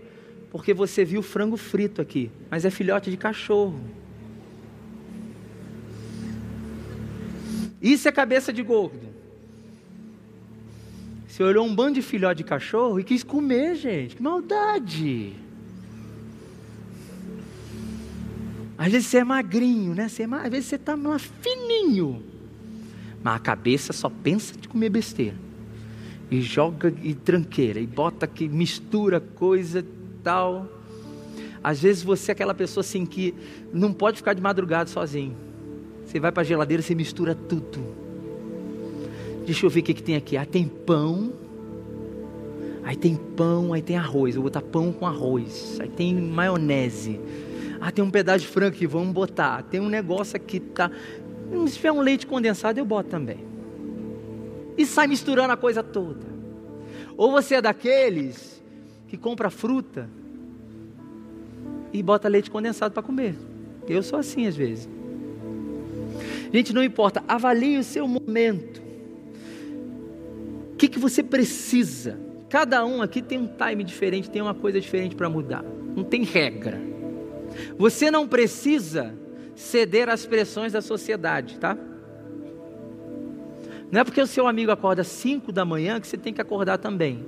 [0.49, 3.79] Porque você viu frango frito aqui, mas é filhote de cachorro.
[7.82, 9.12] Isso é cabeça de gordo.
[11.27, 14.15] Você olhou um bando de filhote de cachorro e quis comer, gente.
[14.15, 15.34] Que maldade!
[18.77, 20.08] Às vezes você é magrinho, né?
[20.08, 20.95] Você é, às vezes você está
[21.41, 22.33] fininho
[23.23, 25.36] mas a cabeça só pensa de comer besteira.
[26.29, 29.86] E joga e tranqueira, e bota que mistura coisa e
[30.23, 30.67] tal.
[31.63, 33.33] Às vezes você é aquela pessoa assim que
[33.71, 35.36] não pode ficar de madrugada sozinho.
[36.05, 37.79] Você vai para a geladeira, você mistura tudo.
[39.45, 40.36] Deixa eu ver o que, que tem aqui.
[40.36, 41.31] Ah, tem pão.
[42.83, 44.36] Aí tem pão, aí tem arroz.
[44.36, 45.77] Vou botar pão com arroz.
[45.79, 47.19] Aí tem maionese.
[47.79, 49.63] Ah, tem um pedaço de frango aqui, vamos botar.
[49.63, 50.89] Tem um negócio aqui, tá.
[51.68, 53.39] Se tiver um leite condensado, eu boto também.
[54.78, 56.26] E sai misturando a coisa toda.
[57.16, 58.62] Ou você é daqueles
[59.08, 60.10] que compra fruta
[61.92, 63.36] e bota leite condensado para comer.
[63.88, 64.89] Eu sou assim às vezes.
[66.52, 68.82] Gente, não importa, avalie o seu momento.
[70.74, 72.20] O que, que você precisa?
[72.50, 75.63] Cada um aqui tem um time diferente, tem uma coisa diferente para mudar.
[75.96, 76.80] Não tem regra.
[77.78, 79.13] Você não precisa
[79.63, 81.78] ceder às pressões da sociedade, tá?
[83.91, 86.41] Não é porque o seu amigo acorda às 5 da manhã que você tem que
[86.41, 87.26] acordar também.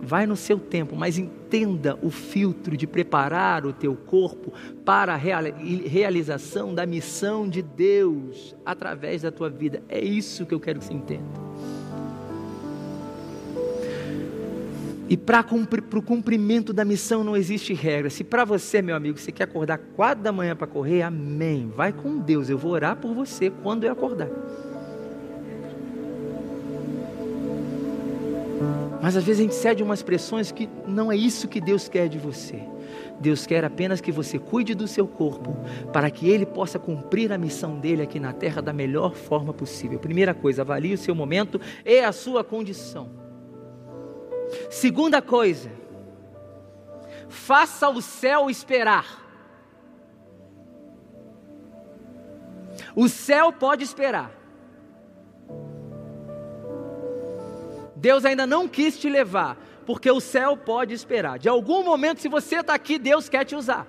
[0.00, 4.52] Vai no seu tempo, mas entenda o filtro de preparar o teu corpo
[4.84, 9.82] para a realização da missão de Deus através da tua vida.
[9.88, 11.24] É isso que eu quero que você entenda.
[15.08, 15.44] E para
[15.94, 18.08] o cumprimento da missão não existe regra.
[18.08, 21.70] Se para você, meu amigo, você quer acordar quatro da manhã para correr, amém.
[21.74, 22.48] Vai com Deus.
[22.48, 24.30] Eu vou orar por você quando eu acordar.
[29.02, 32.08] Mas às vezes a gente cede umas pressões que não é isso que Deus quer
[32.08, 32.62] de você.
[33.20, 35.54] Deus quer apenas que você cuide do seu corpo,
[35.92, 39.98] para que ele possa cumprir a missão dele aqui na terra da melhor forma possível.
[39.98, 43.23] Primeira coisa, avalie o seu momento e a sua condição.
[44.70, 45.70] Segunda coisa,
[47.28, 49.22] faça o céu esperar.
[52.94, 54.30] O céu pode esperar.
[57.96, 61.38] Deus ainda não quis te levar, porque o céu pode esperar.
[61.38, 63.86] De algum momento, se você está aqui, Deus quer te usar.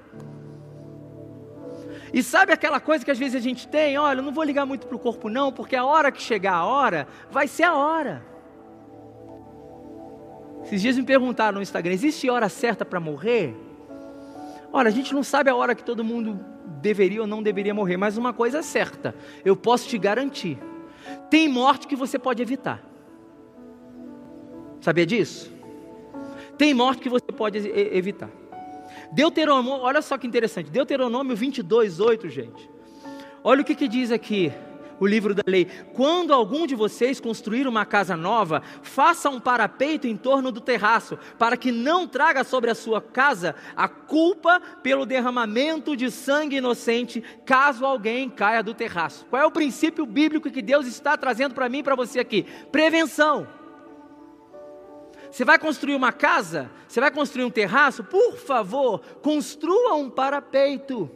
[2.14, 3.98] E sabe aquela coisa que às vezes a gente tem?
[3.98, 6.54] Olha, eu não vou ligar muito para o corpo, não, porque a hora que chegar
[6.54, 8.24] a hora, vai ser a hora.
[10.66, 13.56] Esses dias me perguntaram no Instagram: existe hora certa para morrer?
[14.74, 16.40] Olha, a gente não sabe a hora que todo mundo
[16.82, 20.58] deveria ou não deveria morrer, mas uma coisa é certa, eu posso te garantir:
[21.30, 22.84] tem morte que você pode evitar.
[24.82, 25.52] Sabia disso?
[26.58, 28.30] Tem morte que você pode evitar.
[29.12, 32.70] Deuteronômio, olha só que interessante, Deuteronômio 22, 8, gente.
[33.44, 34.52] Olha o que, que diz aqui
[35.00, 40.08] o livro da lei: quando algum de vocês construir uma casa nova, faça um parapeito
[40.08, 45.06] em torno do terraço, para que não traga sobre a sua casa a culpa pelo
[45.06, 49.26] derramamento de sangue inocente, caso alguém caia do terraço.
[49.30, 52.44] Qual é o princípio bíblico que Deus está trazendo para mim e para você aqui?
[52.72, 53.48] Prevenção.
[55.32, 56.72] Você vai construir uma casa?
[56.88, 58.06] Você vai construir um terraço?
[58.06, 61.12] Por favor, construa um parapeito,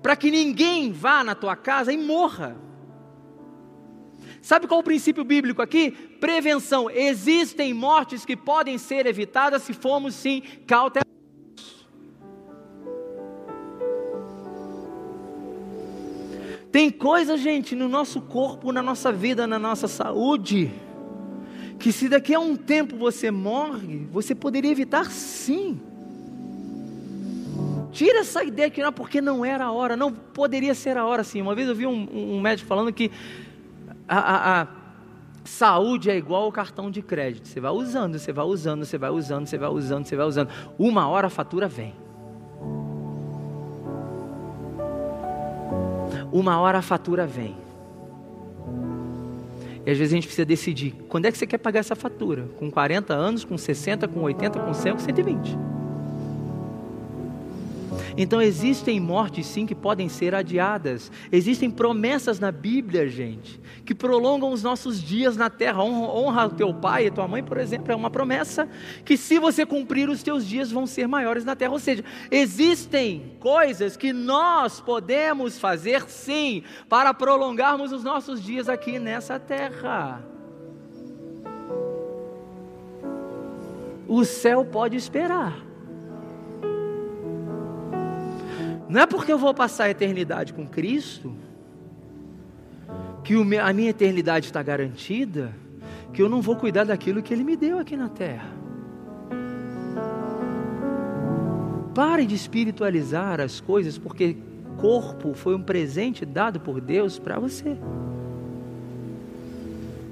[0.00, 2.69] para que ninguém vá na tua casa e morra.
[4.42, 5.90] Sabe qual o princípio bíblico aqui?
[5.90, 6.90] Prevenção.
[6.90, 11.10] Existem mortes que podem ser evitadas se formos sim cautelosos.
[16.72, 20.70] Tem coisa, gente, no nosso corpo, na nossa vida, na nossa saúde,
[21.80, 25.80] que se daqui a um tempo você morre, você poderia evitar sim.
[27.90, 31.24] Tira essa ideia que não, porque não era a hora, não poderia ser a hora
[31.24, 31.42] sim.
[31.42, 33.10] Uma vez eu vi um, um médico falando que
[34.10, 34.66] a, a, a
[35.44, 37.46] saúde é igual ao cartão de crédito.
[37.46, 40.48] Você vai usando, você vai usando, você vai usando, você vai usando, você vai usando.
[40.76, 41.94] Uma hora a fatura vem.
[46.32, 47.56] Uma hora a fatura vem.
[49.86, 52.48] E às vezes a gente precisa decidir quando é que você quer pagar essa fatura?
[52.58, 55.69] Com 40 anos, com 60, com 80, com 100, com 120.
[58.16, 61.10] Então existem mortes sim que podem ser adiadas.
[61.30, 65.82] Existem promessas na Bíblia, gente, que prolongam os nossos dias na terra.
[65.82, 68.68] Honra, o teu pai e tua mãe, por exemplo, é uma promessa
[69.04, 71.72] que se você cumprir os teus dias vão ser maiores na terra.
[71.72, 78.98] Ou seja, existem coisas que nós podemos fazer sim para prolongarmos os nossos dias aqui
[78.98, 80.22] nessa terra.
[84.08, 85.69] O céu pode esperar.
[88.90, 91.32] Não é porque eu vou passar a eternidade com Cristo
[93.22, 95.54] que a minha eternidade está garantida
[96.12, 98.50] que eu não vou cuidar daquilo que Ele me deu aqui na terra.
[101.94, 104.36] Pare de espiritualizar as coisas, porque
[104.76, 107.76] corpo foi um presente dado por Deus para você.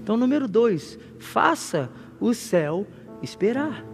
[0.03, 2.87] Então, número dois, faça o céu
[3.21, 3.85] esperar.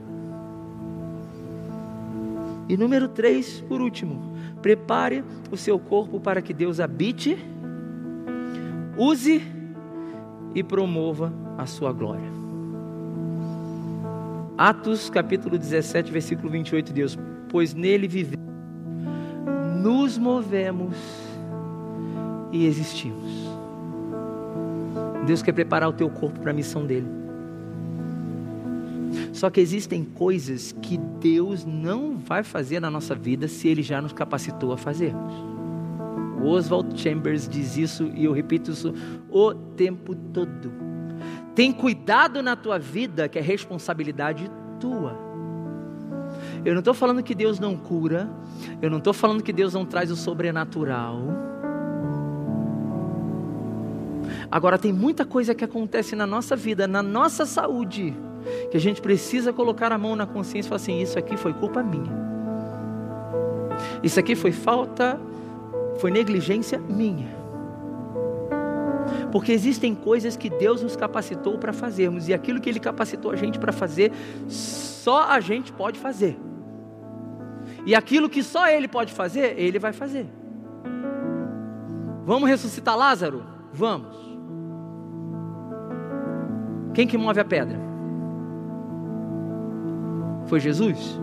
[2.68, 7.36] E número três, por último, Prepare o seu corpo para que Deus habite,
[8.96, 9.42] use
[10.54, 12.32] e promova a sua glória.
[14.56, 17.18] Atos capítulo 17, versículo 28, Deus,
[17.50, 18.46] pois nele vivemos,
[19.82, 20.96] nos movemos
[22.50, 23.30] e existimos.
[25.26, 27.23] Deus quer preparar o teu corpo para a missão dele.
[29.34, 34.00] Só que existem coisas que Deus não vai fazer na nossa vida se Ele já
[34.00, 35.34] nos capacitou a fazermos.
[36.40, 38.94] Oswald Chambers diz isso e eu repito isso
[39.28, 40.72] o tempo todo.
[41.52, 45.18] Tem cuidado na tua vida que é responsabilidade tua.
[46.64, 48.30] Eu não estou falando que Deus não cura,
[48.80, 51.20] eu não estou falando que Deus não traz o sobrenatural.
[54.48, 58.16] Agora, tem muita coisa que acontece na nossa vida, na nossa saúde,
[58.70, 61.52] que a gente precisa colocar a mão na consciência e falar assim: isso aqui foi
[61.52, 62.12] culpa minha.
[64.02, 65.18] Isso aqui foi falta,
[65.98, 67.28] foi negligência minha.
[69.32, 73.36] Porque existem coisas que Deus nos capacitou para fazermos, e aquilo que Ele capacitou a
[73.36, 74.12] gente para fazer,
[74.48, 76.38] só a gente pode fazer.
[77.86, 80.26] E aquilo que só Ele pode fazer, Ele vai fazer.
[82.24, 83.44] Vamos ressuscitar Lázaro?
[83.72, 84.16] Vamos.
[86.94, 87.93] Quem que move a pedra?
[90.46, 91.18] Foi Jesus?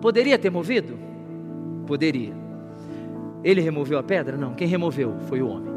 [0.00, 0.98] Poderia ter movido?
[1.86, 2.34] Poderia.
[3.42, 4.36] Ele removeu a pedra?
[4.36, 4.54] Não.
[4.54, 5.72] Quem removeu foi o homem.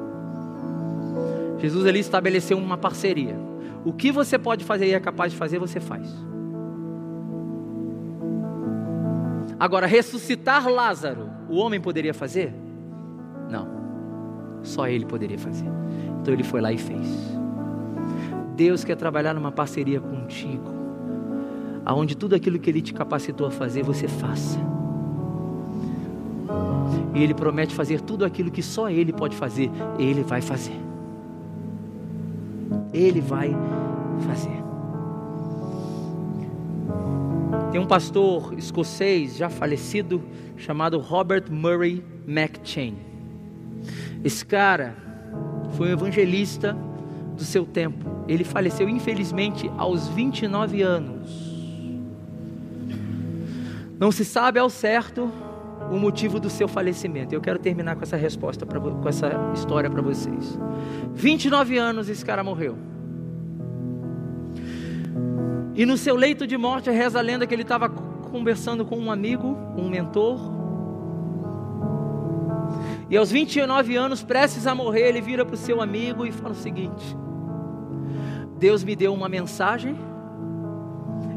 [1.59, 3.35] Jesus ali estabeleceu uma parceria.
[3.85, 6.07] O que você pode fazer e é capaz de fazer, você faz.
[9.59, 12.53] Agora, ressuscitar Lázaro, o homem poderia fazer?
[13.49, 13.67] Não.
[14.63, 15.67] Só ele poderia fazer.
[16.19, 17.07] Então ele foi lá e fez.
[18.55, 20.69] Deus quer trabalhar numa parceria contigo,
[21.91, 24.57] aonde tudo aquilo que ele te capacitou a fazer, você faça.
[27.13, 29.69] E ele promete fazer tudo aquilo que só ele pode fazer,
[29.99, 30.79] ele vai fazer.
[32.93, 33.53] Ele vai
[34.25, 34.61] fazer.
[37.73, 40.23] Tem um pastor escocês já falecido
[40.55, 42.95] chamado Robert Murray McChain.
[44.23, 44.95] Esse cara
[45.75, 46.75] foi um evangelista
[47.35, 48.09] do seu tempo.
[48.29, 51.50] Ele faleceu infelizmente aos 29 anos.
[54.01, 55.31] Não se sabe ao certo
[55.91, 57.35] o motivo do seu falecimento.
[57.35, 60.57] Eu quero terminar com essa resposta, pra, com essa história para vocês.
[61.13, 62.75] 29 anos esse cara morreu.
[65.75, 69.11] E no seu leito de morte reza a lenda que ele estava conversando com um
[69.11, 70.39] amigo, um mentor.
[73.07, 76.53] E aos 29 anos, prestes a morrer, ele vira para o seu amigo e fala
[76.53, 77.15] o seguinte:
[78.57, 79.95] Deus me deu uma mensagem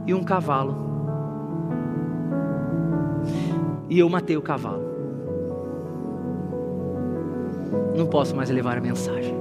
[0.06, 0.93] e um cavalo.
[3.88, 4.82] E eu matei o cavalo.
[7.96, 9.34] Não posso mais levar a mensagem.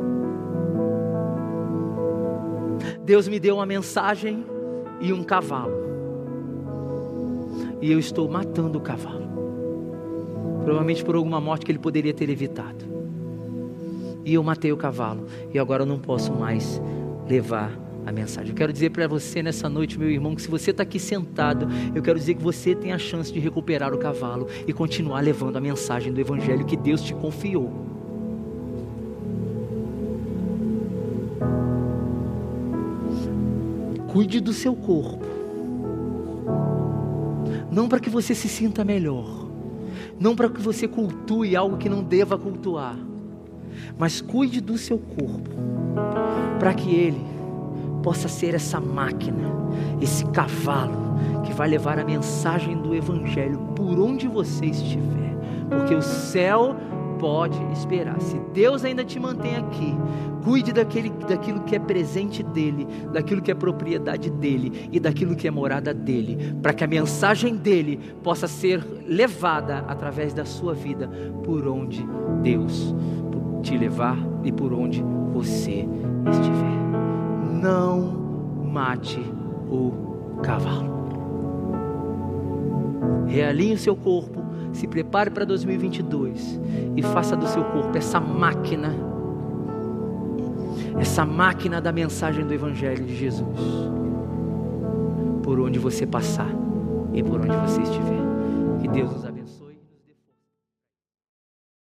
[3.04, 4.46] Deus me deu uma mensagem
[5.02, 5.74] e um cavalo.
[7.82, 9.24] E eu estou matando o cavalo.
[10.64, 12.86] Provavelmente por alguma morte que ele poderia ter evitado.
[14.24, 15.26] E eu matei o cavalo.
[15.54, 16.82] E agora eu não posso mais
[17.28, 18.49] levar a mensagem.
[18.49, 21.68] Eu quero dizer para você nessa noite, meu irmão, que se você está aqui sentado,
[21.95, 25.58] eu quero dizer que você tem a chance de recuperar o cavalo e continuar levando
[25.58, 27.72] a mensagem do Evangelho que Deus te confiou.
[34.08, 35.26] Cuide do seu corpo.
[37.72, 39.47] Não para que você se sinta melhor.
[40.20, 42.95] Não para que você cultue algo que não deva cultuar.
[43.97, 45.49] Mas cuide do seu corpo.
[46.60, 47.33] Para que ele
[48.04, 49.49] possa ser essa máquina,
[50.01, 55.34] esse cavalo que vai levar a mensagem do Evangelho por onde você estiver.
[55.70, 56.76] Porque o céu
[57.20, 58.20] pode esperar.
[58.20, 59.95] Se Deus ainda te mantém aqui,
[60.43, 65.47] cuide daquele, daquilo que é presente dele, daquilo que é propriedade dele e daquilo que
[65.47, 71.10] é morada dele, para que a mensagem dele possa ser levada através da sua vida
[71.45, 72.06] por onde
[72.41, 72.93] Deus
[73.62, 75.01] te levar e por onde
[75.32, 75.88] você
[76.30, 77.03] estiver.
[77.64, 78.01] Não
[78.74, 79.22] mate
[79.70, 80.91] o cavalo.
[83.26, 84.43] Realinhe o seu corpo
[84.74, 86.59] se prepare para 2022
[86.97, 88.93] e faça do seu corpo essa máquina,
[90.99, 93.47] essa máquina da mensagem do Evangelho de Jesus,
[95.41, 96.49] por onde você passar
[97.14, 98.20] e por onde você estiver.
[98.82, 99.33] Que Deus nos abençoe.